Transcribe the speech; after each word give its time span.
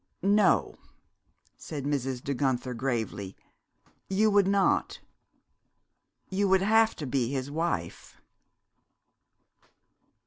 "No," 0.23 0.73
said 1.57 1.83
Mrs. 1.83 2.23
De 2.23 2.33
Guenther 2.33 2.73
gravely. 2.73 3.35
"You 4.09 4.31
would 4.31 4.47
not. 4.47 4.99
You 6.31 6.47
would 6.47 6.63
have 6.63 6.95
to 6.95 7.05
be 7.05 7.29
his 7.31 7.51
wife." 7.51 8.19